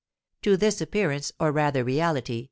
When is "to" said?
0.41-0.57